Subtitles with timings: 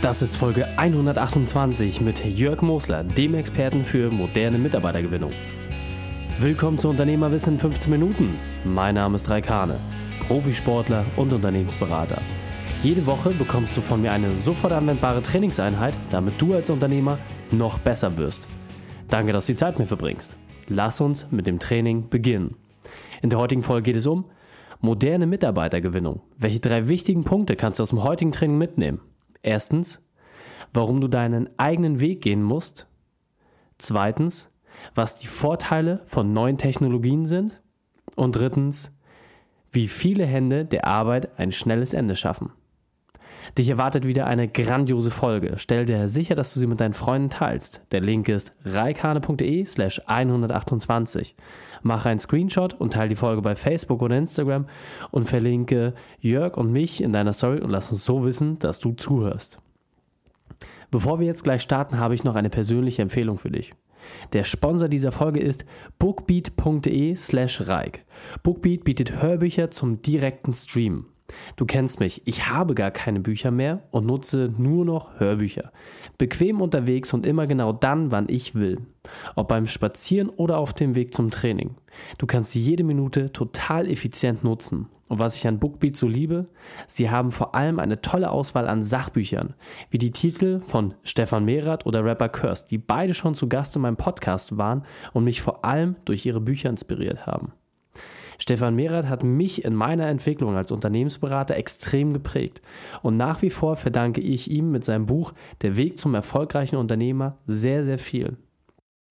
[0.00, 5.32] Das ist Folge 128 mit Jörg Mosler, dem Experten für moderne Mitarbeitergewinnung.
[6.38, 8.38] Willkommen zu Unternehmerwissen in 15 Minuten.
[8.64, 9.74] Mein Name ist Raikane,
[10.20, 12.22] Profisportler und Unternehmensberater.
[12.80, 17.18] Jede Woche bekommst du von mir eine sofort anwendbare Trainingseinheit, damit du als Unternehmer
[17.50, 18.46] noch besser wirst.
[19.08, 20.36] Danke, dass du die Zeit mir verbringst.
[20.68, 22.54] Lass uns mit dem Training beginnen.
[23.20, 24.26] In der heutigen Folge geht es um
[24.80, 26.20] moderne Mitarbeitergewinnung.
[26.36, 29.00] Welche drei wichtigen Punkte kannst du aus dem heutigen Training mitnehmen?
[29.42, 30.04] Erstens,
[30.72, 32.86] warum du deinen eigenen Weg gehen musst.
[33.78, 34.50] Zweitens,
[34.94, 37.60] was die Vorteile von neuen Technologien sind.
[38.16, 38.92] Und drittens,
[39.70, 42.52] wie viele Hände der Arbeit ein schnelles Ende schaffen.
[43.56, 45.54] Dich erwartet wieder eine grandiose Folge.
[45.56, 47.80] Stell dir sicher, dass du sie mit deinen Freunden teilst.
[47.92, 51.34] Der Link ist reikane.de slash 128.
[51.82, 54.66] Mach einen Screenshot und teile die Folge bei Facebook oder Instagram
[55.10, 58.92] und verlinke Jörg und mich in deiner Story und lass uns so wissen, dass du
[58.92, 59.60] zuhörst.
[60.90, 63.72] Bevor wir jetzt gleich starten, habe ich noch eine persönliche Empfehlung für dich.
[64.32, 65.64] Der Sponsor dieser Folge ist
[65.98, 68.04] bookbeat.de slash Reik.
[68.42, 71.06] Bookbeat bietet Hörbücher zum direkten Stream.
[71.56, 75.72] Du kennst mich, ich habe gar keine Bücher mehr und nutze nur noch Hörbücher.
[76.16, 78.78] Bequem unterwegs und immer genau dann, wann ich will.
[79.36, 81.76] Ob beim Spazieren oder auf dem Weg zum Training.
[82.18, 84.88] Du kannst jede Minute total effizient nutzen.
[85.08, 86.48] Und was ich an Bookbeat so liebe,
[86.86, 89.54] sie haben vor allem eine tolle Auswahl an Sachbüchern,
[89.90, 93.82] wie die Titel von Stefan Mehrath oder Rapper Curse, die beide schon zu Gast in
[93.82, 94.84] meinem Podcast waren
[95.14, 97.52] und mich vor allem durch ihre Bücher inspiriert haben.
[98.38, 102.62] Stefan Mehrath hat mich in meiner Entwicklung als Unternehmensberater extrem geprägt.
[103.02, 107.38] Und nach wie vor verdanke ich ihm mit seinem Buch Der Weg zum erfolgreichen Unternehmer
[107.46, 108.36] sehr, sehr viel.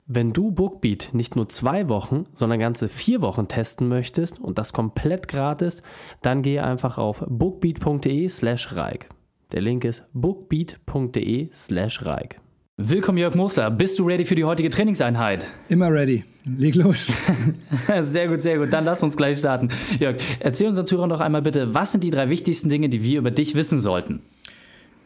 [0.10, 4.72] Wenn du Bookbeat nicht nur zwei Wochen, sondern ganze vier Wochen testen möchtest und das
[4.72, 5.84] komplett gratis,
[6.22, 9.10] dann gehe einfach auf bookbeat.de slash Reik.
[9.52, 12.40] Der Link ist bookbeat.de slash Reik.
[12.80, 15.52] Willkommen Jörg Mosler, bist du ready für die heutige Trainingseinheit?
[15.68, 16.26] Immer ready.
[16.46, 17.12] Leg los.
[18.02, 18.72] sehr gut, sehr gut.
[18.72, 19.70] Dann lass uns gleich starten.
[19.98, 23.18] Jörg, erzähl unseren Zuhörern doch einmal bitte, was sind die drei wichtigsten Dinge, die wir
[23.18, 24.22] über dich wissen sollten?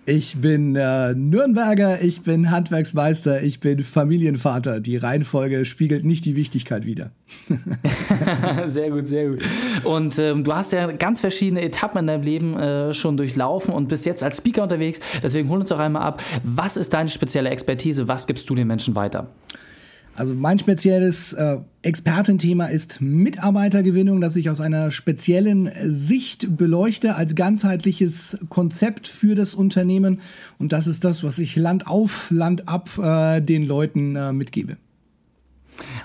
[0.07, 4.79] Ich bin äh, Nürnberger, ich bin Handwerksmeister, ich bin Familienvater.
[4.79, 7.11] Die Reihenfolge spiegelt nicht die Wichtigkeit wider.
[8.65, 9.43] sehr gut, sehr gut.
[9.83, 13.89] Und ähm, du hast ja ganz verschiedene Etappen in deinem Leben äh, schon durchlaufen und
[13.89, 14.99] bist jetzt als Speaker unterwegs.
[15.21, 16.23] Deswegen hol uns doch einmal ab.
[16.41, 18.07] Was ist deine spezielle Expertise?
[18.07, 19.27] Was gibst du den Menschen weiter?
[20.15, 27.33] Also mein spezielles äh, Expertenthema ist Mitarbeitergewinnung, das ich aus einer speziellen Sicht beleuchte als
[27.33, 30.19] ganzheitliches Konzept für das Unternehmen.
[30.59, 34.77] Und das ist das, was ich Land auf, Land ab äh, den Leuten äh, mitgebe.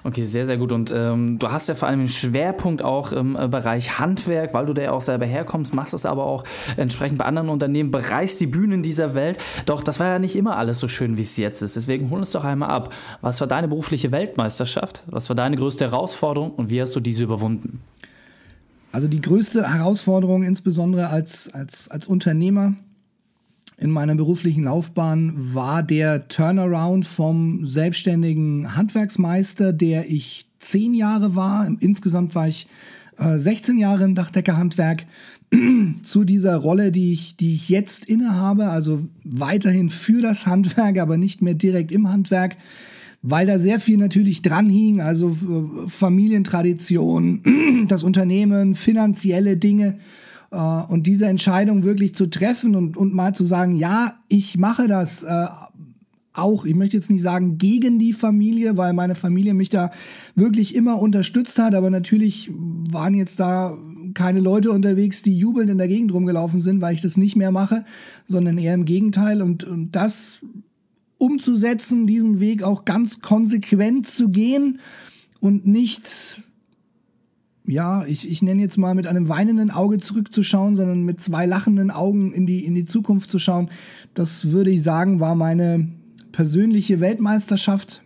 [0.04, 0.72] Okay, sehr, sehr gut.
[0.72, 4.66] Und ähm, du hast ja vor allem einen Schwerpunkt auch im äh, Bereich Handwerk, weil
[4.66, 6.44] du da ja auch selber herkommst, machst es aber auch
[6.76, 9.38] entsprechend bei anderen Unternehmen, bereist die Bühnen dieser Welt.
[9.66, 11.76] Doch das war ja nicht immer alles so schön, wie es jetzt ist.
[11.76, 12.92] Deswegen hol uns doch einmal ab.
[13.20, 15.02] Was war deine berufliche Weltmeisterschaft?
[15.06, 17.80] Was war deine größte Herausforderung und wie hast du diese überwunden?
[18.92, 22.74] Also die größte Herausforderung, insbesondere als, als, als Unternehmer,
[23.78, 31.68] in meiner beruflichen Laufbahn war der Turnaround vom selbstständigen Handwerksmeister, der ich zehn Jahre war.
[31.80, 32.66] Insgesamt war ich
[33.18, 35.06] äh, 16 Jahre im Dachdeckerhandwerk
[36.02, 41.18] zu dieser Rolle, die ich, die ich jetzt innehabe, also weiterhin für das Handwerk, aber
[41.18, 42.56] nicht mehr direkt im Handwerk,
[43.22, 49.98] weil da sehr viel natürlich dran hing, also äh, Familientradition, das Unternehmen, finanzielle Dinge.
[50.50, 54.88] Äh, und diese Entscheidung wirklich zu treffen und, und mal zu sagen, ja, ich mache
[54.88, 55.46] das äh,
[56.32, 59.90] auch, ich möchte jetzt nicht sagen gegen die Familie, weil meine Familie mich da
[60.34, 63.76] wirklich immer unterstützt hat, aber natürlich waren jetzt da
[64.14, 67.52] keine Leute unterwegs, die jubelnd in der Gegend rumgelaufen sind, weil ich das nicht mehr
[67.52, 67.84] mache,
[68.26, 69.42] sondern eher im Gegenteil.
[69.42, 70.44] Und, und das
[71.18, 74.80] umzusetzen, diesen Weg auch ganz konsequent zu gehen
[75.40, 76.42] und nicht
[77.66, 81.90] ja, ich, ich nenne jetzt mal mit einem weinenden Auge zurückzuschauen, sondern mit zwei lachenden
[81.90, 83.70] Augen in die, in die Zukunft zu schauen,
[84.14, 85.88] das würde ich sagen, war meine
[86.32, 88.02] persönliche Weltmeisterschaft.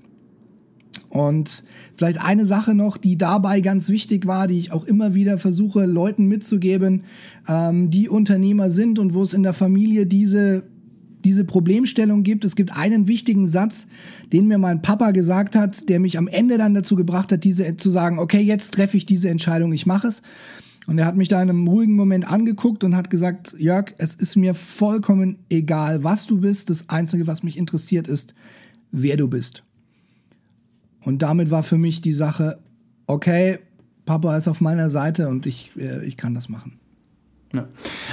[1.09, 1.65] Und
[1.97, 5.85] vielleicht eine Sache noch, die dabei ganz wichtig war, die ich auch immer wieder versuche,
[5.85, 7.03] Leuten mitzugeben,
[7.49, 10.63] ähm, die Unternehmer sind und wo es in der Familie diese
[11.25, 12.45] diese Problemstellung gibt.
[12.45, 13.87] Es gibt einen wichtigen Satz,
[14.33, 17.77] den mir mein Papa gesagt hat, der mich am Ende dann dazu gebracht hat, diese
[17.77, 20.23] zu sagen, okay, jetzt treffe ich diese Entscheidung, ich mache es.
[20.87, 24.15] Und er hat mich da in einem ruhigen Moment angeguckt und hat gesagt, Jörg, es
[24.15, 26.71] ist mir vollkommen egal, was du bist.
[26.71, 28.35] Das Einzige, was mich interessiert, ist,
[28.91, 29.63] wer du bist.
[31.05, 32.59] Und damit war für mich die Sache,
[33.07, 33.59] okay,
[34.05, 36.81] Papa ist auf meiner Seite und ich, äh, ich kann das machen.
[37.53, 37.67] Ja.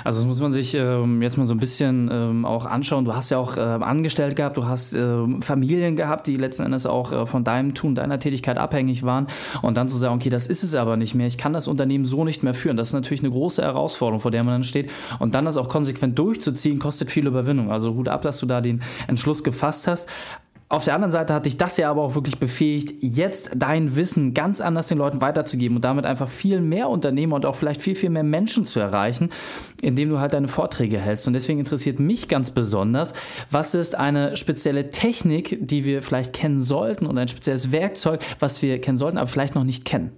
[0.04, 3.06] Also das muss man sich ähm, jetzt mal so ein bisschen ähm, auch anschauen.
[3.06, 6.88] Du hast ja auch äh, angestellt gehabt, du hast äh, Familien gehabt, die letzten Endes
[6.88, 9.28] auch äh, von deinem Tun, deiner Tätigkeit abhängig waren.
[9.62, 12.06] Und dann zu sagen, okay, das ist es aber nicht mehr, ich kann das Unternehmen
[12.06, 12.78] so nicht mehr führen.
[12.78, 14.90] Das ist natürlich eine große Herausforderung, vor der man dann steht.
[15.20, 17.72] Und dann das auch konsequent durchzuziehen, kostet viel Überwindung.
[17.72, 20.10] Also Hut ab, dass du da den Entschluss gefasst hast.
[20.70, 24.34] Auf der anderen Seite hat dich das ja aber auch wirklich befähigt, jetzt dein Wissen
[24.34, 27.96] ganz anders den Leuten weiterzugeben und damit einfach viel mehr Unternehmer und auch vielleicht viel,
[27.96, 29.30] viel mehr Menschen zu erreichen,
[29.82, 31.26] indem du halt deine Vorträge hältst.
[31.26, 33.14] Und deswegen interessiert mich ganz besonders,
[33.50, 38.62] was ist eine spezielle Technik, die wir vielleicht kennen sollten oder ein spezielles Werkzeug, was
[38.62, 40.12] wir kennen sollten, aber vielleicht noch nicht kennen?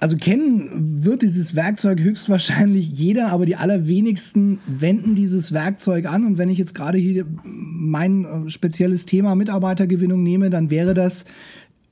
[0.00, 6.24] Also kennen wird dieses Werkzeug höchstwahrscheinlich jeder, aber die allerwenigsten wenden dieses Werkzeug an.
[6.24, 11.24] Und wenn ich jetzt gerade hier mein äh, spezielles Thema Mitarbeitergewinnung nehme, dann wäre das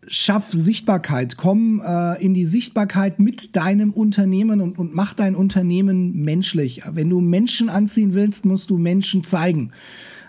[0.06, 1.36] Schaff Sichtbarkeit.
[1.36, 6.82] Komm äh, in die Sichtbarkeit mit deinem Unternehmen und, und mach dein Unternehmen menschlich.
[6.88, 9.72] Wenn du Menschen anziehen willst, musst du Menschen zeigen.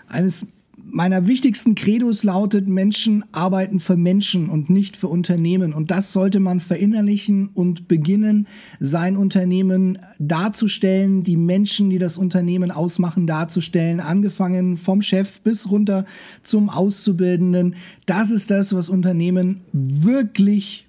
[0.08, 0.46] Eines
[0.90, 5.72] meiner wichtigsten Credos lautet, Menschen arbeiten für Menschen und nicht für Unternehmen.
[5.72, 8.46] Und das sollte man verinnerlichen und beginnen,
[8.80, 16.04] sein Unternehmen darzustellen, die Menschen, die das Unternehmen ausmachen, darzustellen, angefangen vom Chef bis runter
[16.42, 17.76] zum Auszubildenden.
[18.06, 20.86] Das ist das, was Unternehmen wirklich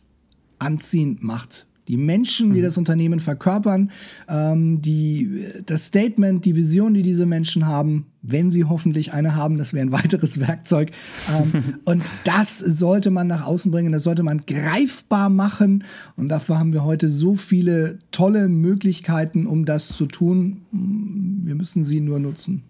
[0.60, 2.64] anziehend macht die Menschen, die mhm.
[2.64, 3.92] das Unternehmen verkörpern,
[4.30, 9.58] ähm, die, das Statement, die Vision, die diese Menschen haben, wenn sie hoffentlich eine haben,
[9.58, 10.92] das wäre ein weiteres Werkzeug.
[11.30, 15.84] Ähm, und das sollte man nach außen bringen, das sollte man greifbar machen.
[16.16, 20.62] Und dafür haben wir heute so viele tolle Möglichkeiten, um das zu tun.
[20.72, 22.64] Wir müssen sie nur nutzen.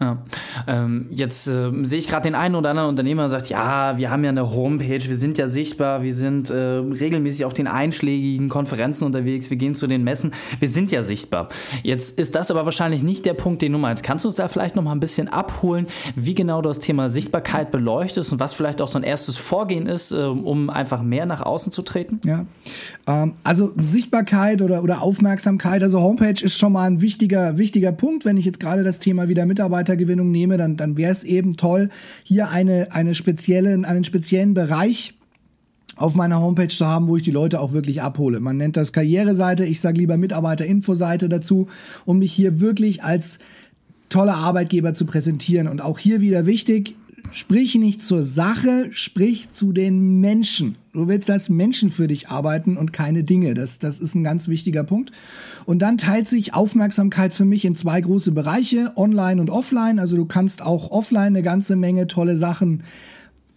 [0.00, 0.16] Ja.
[0.66, 4.24] Ähm, jetzt äh, sehe ich gerade den einen oder anderen Unternehmer, sagt, ja, wir haben
[4.24, 9.04] ja eine Homepage, wir sind ja sichtbar, wir sind äh, regelmäßig auf den einschlägigen Konferenzen
[9.04, 11.50] unterwegs, wir gehen zu den Messen, wir sind ja sichtbar.
[11.82, 14.02] Jetzt ist das aber wahrscheinlich nicht der Punkt, den du meinst.
[14.02, 15.86] Kannst du uns da vielleicht noch mal ein bisschen abholen,
[16.16, 19.86] wie genau du das Thema Sichtbarkeit beleuchtest und was vielleicht auch so ein erstes Vorgehen
[19.86, 22.20] ist, äh, um einfach mehr nach außen zu treten?
[22.24, 22.46] Ja,
[23.06, 28.24] ähm, also Sichtbarkeit oder, oder Aufmerksamkeit, also Homepage ist schon mal ein wichtiger, wichtiger Punkt,
[28.24, 31.56] wenn ich jetzt gerade das Thema wieder Mitarbeiter Mitarbeitergewinnung nehme, dann, dann wäre es eben
[31.56, 31.90] toll,
[32.22, 35.14] hier eine, eine spezielle, einen speziellen Bereich
[35.96, 38.40] auf meiner Homepage zu haben, wo ich die Leute auch wirklich abhole.
[38.40, 41.68] Man nennt das Karriereseite, ich sage lieber Mitarbeiterinfoseite dazu,
[42.06, 43.38] um mich hier wirklich als
[44.08, 45.68] toller Arbeitgeber zu präsentieren.
[45.68, 46.96] Und auch hier wieder wichtig,
[47.32, 50.76] Sprich nicht zur Sache, sprich zu den Menschen.
[50.92, 53.54] Du willst, dass Menschen für dich arbeiten und keine Dinge.
[53.54, 55.12] Das, das ist ein ganz wichtiger Punkt.
[55.64, 59.98] Und dann teilt sich Aufmerksamkeit für mich in zwei große Bereiche, online und offline.
[59.98, 62.82] Also du kannst auch offline eine ganze Menge tolle Sachen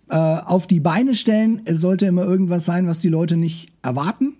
[0.10, 1.62] äh, auf die Beine stellen.
[1.65, 4.32] Es sollte immer irgendwas sein, was die Leute nicht erwarten.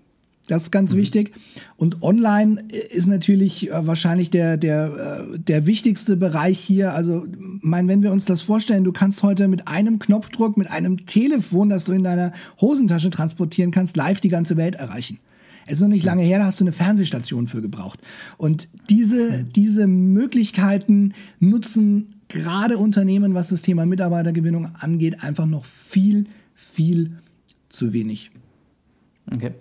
[0.54, 0.98] Das ist ganz mhm.
[1.00, 1.32] wichtig.
[1.78, 2.62] Und online
[2.92, 6.94] ist natürlich äh, wahrscheinlich der, der, äh, der wichtigste Bereich hier.
[6.94, 11.08] Also, mein, wenn wir uns das vorstellen, du kannst heute mit einem Knopfdruck, mit einem
[11.08, 15.18] Telefon, das du in deiner Hosentasche transportieren kannst, live die ganze Welt erreichen.
[15.66, 18.00] Es ist noch nicht lange her, da hast du eine Fernsehstation für gebraucht.
[18.38, 26.28] Und diese, diese Möglichkeiten nutzen gerade Unternehmen, was das Thema Mitarbeitergewinnung angeht, einfach noch viel,
[26.54, 27.18] viel
[27.70, 28.30] zu wenig.
[29.32, 29.52] Okay,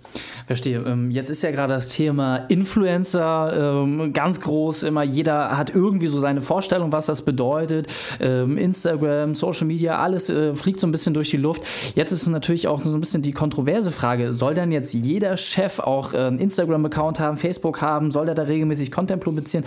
[0.47, 0.81] verstehe.
[0.81, 4.82] Ähm, jetzt ist ja gerade das Thema Influencer ähm, ganz groß.
[4.82, 7.87] Immer jeder hat irgendwie so seine Vorstellung, was das bedeutet.
[8.19, 11.62] Ähm, Instagram, Social Media, alles äh, fliegt so ein bisschen durch die Luft.
[11.95, 15.78] Jetzt ist natürlich auch so ein bisschen die kontroverse Frage: Soll denn jetzt jeder Chef
[15.78, 18.11] auch einen Instagram-Account haben, Facebook haben?
[18.11, 19.64] Soll der da regelmäßig Content publizieren?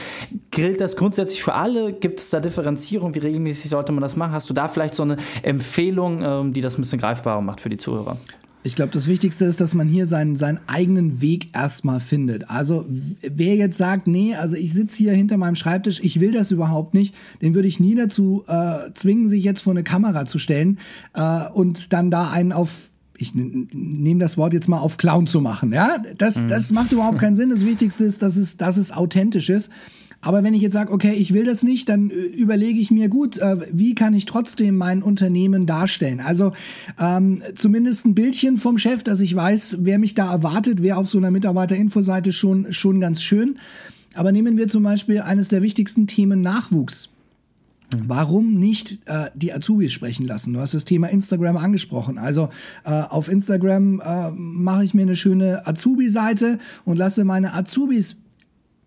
[0.52, 1.94] Gilt das grundsätzlich für alle?
[1.94, 3.16] Gibt es da Differenzierung?
[3.16, 4.34] Wie regelmäßig sollte man das machen?
[4.34, 7.78] Hast du da vielleicht so eine Empfehlung, die das ein bisschen greifbarer macht für die
[7.78, 8.18] Zuhörer?
[8.66, 12.50] Ich glaube, das Wichtigste ist, dass man hier seinen, seinen eigenen Weg erstmal findet.
[12.50, 12.88] Also
[13.22, 16.96] wer jetzt sagt, nee, also ich sitze hier hinter meinem Schreibtisch, ich will das überhaupt
[16.96, 20.80] nicht, den würde ich nie dazu äh, zwingen, sich jetzt vor eine Kamera zu stellen
[21.14, 25.40] äh, und dann da einen auf ich nehme das Wort jetzt mal auf Clown zu
[25.40, 25.72] machen.
[25.72, 26.48] Ja, das, mhm.
[26.50, 27.50] das macht überhaupt keinen Sinn.
[27.50, 29.72] Das Wichtigste ist, dass es, dass es authentisch ist.
[30.26, 33.10] Aber wenn ich jetzt sage, okay, ich will das nicht, dann äh, überlege ich mir
[33.10, 36.20] gut, äh, wie kann ich trotzdem mein Unternehmen darstellen?
[36.20, 36.52] Also
[37.00, 41.08] ähm, zumindest ein Bildchen vom Chef, dass ich weiß, wer mich da erwartet, wer auf
[41.08, 43.60] so einer Mitarbeiterinfoseite schon, schon ganz schön.
[44.16, 47.10] Aber nehmen wir zum Beispiel eines der wichtigsten Themen Nachwuchs.
[47.96, 50.54] Warum nicht äh, die Azubis sprechen lassen?
[50.54, 52.18] Du hast das Thema Instagram angesprochen.
[52.18, 52.50] Also
[52.84, 58.18] äh, auf Instagram äh, mache ich mir eine schöne Azubi-Seite und lasse meine Azubis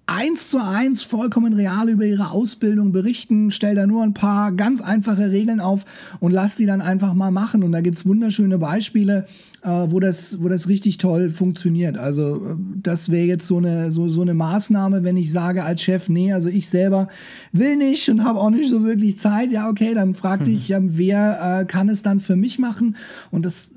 [0.08, 3.50] eins zu eins vollkommen real über ihre Ausbildung berichten.
[3.50, 5.84] Stell da nur ein paar ganz einfache Regeln auf
[6.18, 7.62] und lass die dann einfach mal machen.
[7.62, 9.26] Und da gibt's wunderschöne Beispiele,
[9.62, 11.98] äh, wo, das, wo das richtig toll funktioniert.
[11.98, 15.82] Also äh, das wäre jetzt so eine, so, so eine Maßnahme, wenn ich sage als
[15.82, 17.08] Chef, nee, also ich selber
[17.52, 19.52] will nicht und habe auch nicht so wirklich Zeit.
[19.52, 20.96] Ja, okay, dann frag dich, mhm.
[20.96, 22.96] wer äh, kann es dann für mich machen?
[23.30, 23.72] Und das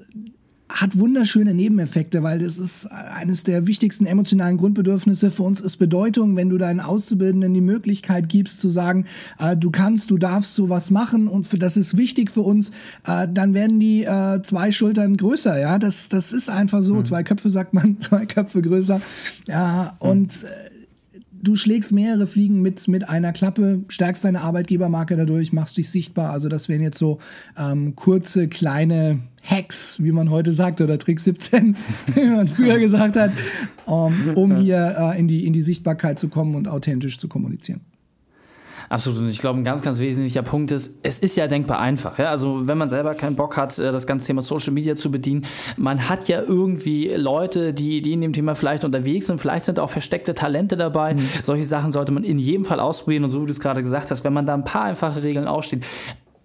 [0.71, 5.29] hat wunderschöne Nebeneffekte, weil das ist eines der wichtigsten emotionalen Grundbedürfnisse.
[5.29, 9.05] Für uns ist Bedeutung, wenn du deinen Auszubildenden die Möglichkeit gibst zu sagen,
[9.37, 12.71] äh, du kannst, du darfst sowas machen und für, das ist wichtig für uns,
[13.05, 17.05] äh, dann werden die äh, zwei Schultern größer, ja, das, das ist einfach so, mhm.
[17.05, 19.01] zwei Köpfe sagt man, zwei Köpfe größer,
[19.47, 20.80] ja, und äh,
[21.41, 26.31] du schlägst mehrere Fliegen mit, mit einer Klappe, stärkst deine Arbeitgebermarke dadurch, machst dich sichtbar.
[26.31, 27.19] Also das wären jetzt so
[27.57, 31.75] ähm, kurze, kleine Hacks, wie man heute sagt, oder Trick 17,
[32.13, 33.31] wie man früher gesagt hat,
[33.85, 37.27] um, ähm, um hier äh, in, die, in die Sichtbarkeit zu kommen und authentisch zu
[37.27, 37.81] kommunizieren.
[38.91, 39.19] Absolut.
[39.19, 42.19] Und ich glaube, ein ganz, ganz wesentlicher Punkt ist, es ist ja denkbar einfach.
[42.19, 42.29] Ja?
[42.29, 45.45] Also, wenn man selber keinen Bock hat, äh, das ganze Thema Social Media zu bedienen,
[45.77, 49.39] man hat ja irgendwie Leute, die, die in dem Thema vielleicht unterwegs sind.
[49.39, 51.13] Vielleicht sind auch versteckte Talente dabei.
[51.13, 51.29] Mhm.
[51.41, 53.23] Solche Sachen sollte man in jedem Fall ausprobieren.
[53.23, 55.47] Und so wie du es gerade gesagt hast, wenn man da ein paar einfache Regeln
[55.47, 55.85] aufsteht,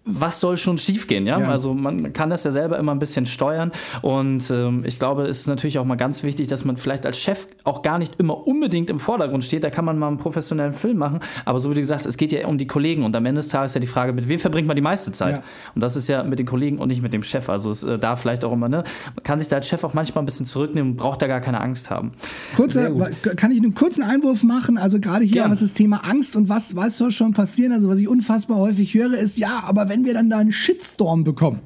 [0.07, 1.39] was soll schon schiefgehen, ja?
[1.39, 1.49] ja?
[1.49, 3.73] Also man kann das ja selber immer ein bisschen steuern
[4.03, 7.19] und ähm, ich glaube, es ist natürlich auch mal ganz wichtig, dass man vielleicht als
[7.19, 9.65] Chef auch gar nicht immer unbedingt im Vordergrund steht.
[9.65, 12.17] Da kann man mal einen professionellen Film machen, aber so wie du gesagt hast, es
[12.17, 14.29] geht ja um die Kollegen und am Ende des Tages ist ja die Frage, mit
[14.29, 15.37] wem verbringt man die meiste Zeit?
[15.37, 15.43] Ja.
[15.75, 17.49] Und das ist ja mit den Kollegen und nicht mit dem Chef.
[17.49, 18.85] Also es äh, da vielleicht auch immer, ne?
[19.15, 21.41] Man kann sich da als Chef auch manchmal ein bisschen zurücknehmen und braucht da gar
[21.41, 22.13] keine Angst haben.
[22.55, 22.91] Kurzer,
[23.37, 24.79] kann ich einen kurzen Einwurf machen?
[24.79, 25.51] Also gerade hier, Gern.
[25.51, 27.73] was das Thema Angst und was, was soll schon passieren?
[27.73, 30.53] Also was ich unfassbar häufig höre, ist ja, aber wenn wenn wir dann da einen
[30.53, 31.61] Shitstorm bekommen.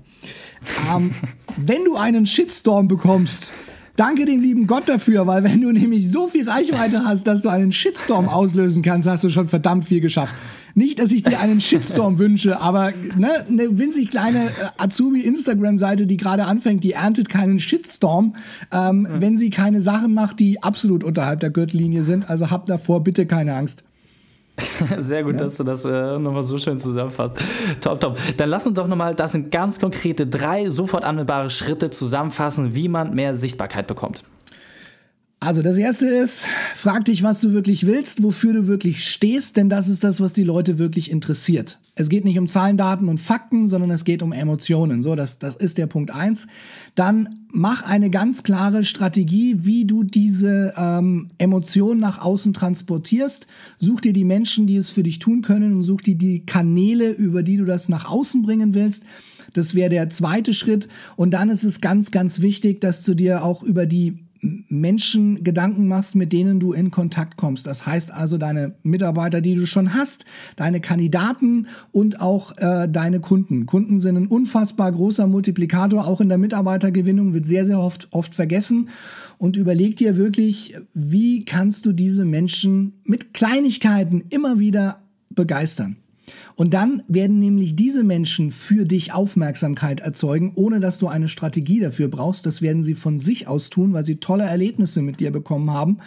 [0.95, 1.11] Ähm,
[1.57, 3.53] wenn du einen Shitstorm bekommst,
[3.97, 7.49] danke dem lieben Gott dafür, weil wenn du nämlich so viel Reichweite hast, dass du
[7.49, 10.33] einen Shitstorm auslösen kannst, hast du schon verdammt viel geschafft.
[10.77, 16.17] Nicht, dass ich dir einen Shitstorm wünsche, aber ne, eine winzig kleine äh, Azubi-Instagram-Seite, die
[16.17, 18.37] gerade anfängt, die erntet keinen Shitstorm,
[18.73, 19.09] ähm, mhm.
[19.19, 22.31] wenn sie keine Sachen macht, die absolut unterhalb der Gürtellinie sind.
[22.31, 23.83] Also habt davor bitte keine Angst.
[24.99, 25.41] Sehr gut, ja.
[25.41, 27.37] dass du das äh, nochmal so schön zusammenfasst.
[27.81, 28.19] Top, top.
[28.37, 32.89] Dann lass uns doch nochmal, das sind ganz konkrete drei sofort anwendbare Schritte zusammenfassen, wie
[32.89, 34.23] man mehr Sichtbarkeit bekommt.
[35.43, 39.71] Also das erste ist, frag dich, was du wirklich willst, wofür du wirklich stehst, denn
[39.71, 41.79] das ist das, was die Leute wirklich interessiert.
[41.95, 45.01] Es geht nicht um Zahlen, Daten und Fakten, sondern es geht um Emotionen.
[45.01, 46.47] So, das, das ist der Punkt eins.
[46.95, 53.47] Dann mach eine ganz klare Strategie, wie du diese ähm, Emotionen nach außen transportierst.
[53.79, 57.13] Such dir die Menschen, die es für dich tun können und such dir die Kanäle,
[57.13, 59.05] über die du das nach außen bringen willst.
[59.55, 60.89] Das wäre der zweite Schritt.
[61.17, 65.87] Und dann ist es ganz, ganz wichtig, dass du dir auch über die Menschen Gedanken
[65.87, 67.67] machst, mit denen du in Kontakt kommst.
[67.67, 70.25] Das heißt also deine Mitarbeiter, die du schon hast,
[70.57, 73.67] deine Kandidaten und auch äh, deine Kunden.
[73.67, 78.35] Kunden sind ein unfassbar großer Multiplikator, auch in der Mitarbeitergewinnung wird sehr, sehr oft, oft
[78.35, 78.89] vergessen.
[79.39, 85.97] Und überleg dir wirklich, wie kannst du diese Menschen mit Kleinigkeiten immer wieder begeistern.
[86.61, 91.81] Und dann werden nämlich diese Menschen für dich Aufmerksamkeit erzeugen, ohne dass du eine Strategie
[91.81, 92.45] dafür brauchst.
[92.45, 96.01] Das werden sie von sich aus tun, weil sie tolle Erlebnisse mit dir bekommen haben.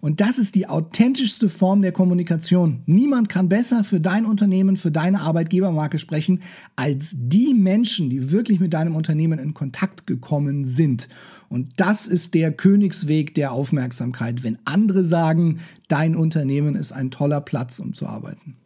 [0.00, 2.80] Und das ist die authentischste Form der Kommunikation.
[2.86, 6.40] Niemand kann besser für dein Unternehmen, für deine Arbeitgebermarke sprechen,
[6.74, 11.10] als die Menschen, die wirklich mit deinem Unternehmen in Kontakt gekommen sind.
[11.50, 17.42] Und das ist der Königsweg der Aufmerksamkeit, wenn andere sagen, dein Unternehmen ist ein toller
[17.42, 18.56] Platz, um zu arbeiten.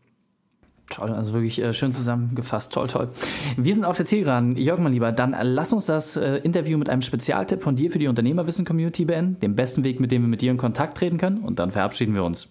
[0.93, 2.73] Toll, also wirklich äh, schön zusammengefasst.
[2.73, 3.09] Toll, toll.
[3.57, 4.57] Wir sind auf der Zielgeraden.
[4.57, 7.99] Jörg, mein Lieber, dann lass uns das äh, Interview mit einem Spezialtipp von dir für
[7.99, 9.41] die Unternehmerwissen-Community beenden.
[9.41, 11.39] Dem besten Weg, mit dem wir mit dir in Kontakt treten können.
[11.39, 12.49] Und dann verabschieden wir uns.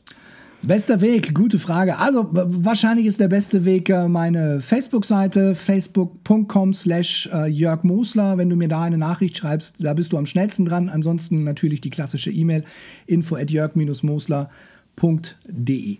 [0.64, 1.98] Bester Weg, gute Frage.
[1.98, 8.38] Also wahrscheinlich ist der beste Weg äh, meine Facebook-Seite, facebook.com slash äh, Jörg Mosler.
[8.38, 10.90] Wenn du mir da eine Nachricht schreibst, da bist du am schnellsten dran.
[10.90, 12.64] Ansonsten natürlich die klassische E-Mail
[13.08, 15.98] info at jörg-mosler.de.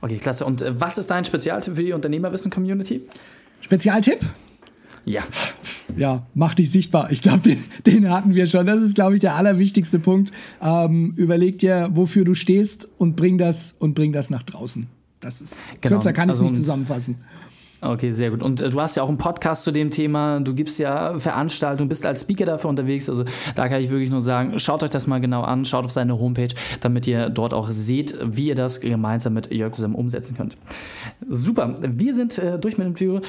[0.00, 0.44] Okay, klasse.
[0.44, 3.02] Und äh, was ist dein Spezialtipp für die Unternehmerwissen-Community?
[3.60, 4.20] Spezialtipp?
[5.04, 5.22] Ja.
[5.96, 7.10] Ja, mach dich sichtbar.
[7.10, 8.66] Ich glaube, den, den, hatten wir schon.
[8.66, 10.32] Das ist, glaube ich, der allerwichtigste Punkt.
[10.62, 14.86] Ähm, überleg dir, wofür du stehst und bring das und bring das nach draußen.
[15.20, 15.96] Das ist genau.
[15.96, 17.16] kürzer kann ich also nicht zusammenfassen.
[17.84, 18.44] Okay, sehr gut.
[18.44, 20.38] Und äh, du hast ja auch einen Podcast zu dem Thema.
[20.38, 23.08] Du gibst ja Veranstaltungen, bist als Speaker dafür unterwegs.
[23.08, 23.24] Also
[23.56, 26.16] da kann ich wirklich nur sagen, schaut euch das mal genau an, schaut auf seine
[26.18, 30.56] Homepage, damit ihr dort auch seht, wie ihr das gemeinsam mit Jörg zusammen umsetzen könnt.
[31.28, 31.74] Super.
[31.80, 33.20] Wir sind äh, durch mit dem Video.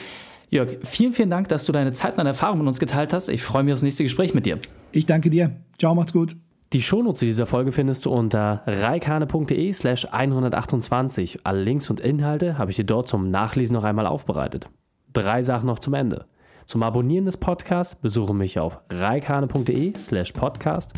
[0.52, 3.30] Jörg, vielen, vielen Dank, dass du deine Zeit und deine Erfahrungen mit uns geteilt hast.
[3.30, 4.60] Ich freue mich auf das nächste Gespräch mit dir.
[4.92, 5.56] Ich danke dir.
[5.80, 6.43] Ciao, macht's gut.
[6.74, 11.42] Die Shownotes zu dieser Folge findest du unter reikane.de slash 128.
[11.44, 14.68] Alle Links und Inhalte habe ich dir dort zum Nachlesen noch einmal aufbereitet.
[15.14, 16.26] Drei Sachen noch zum Ende.
[16.66, 20.94] Zum Abonnieren des Podcasts besuche mich auf reikane.de slash podcast.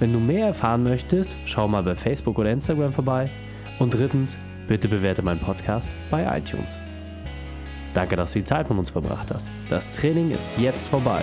[0.00, 3.30] Wenn du mehr erfahren möchtest, schau mal bei Facebook oder Instagram vorbei.
[3.78, 4.36] Und drittens,
[4.66, 6.80] bitte bewerte meinen Podcast bei iTunes.
[7.94, 9.46] Danke, dass du die Zeit mit uns verbracht hast.
[9.70, 11.22] Das Training ist jetzt vorbei.